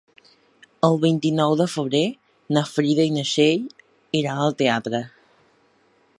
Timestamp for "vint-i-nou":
1.03-1.53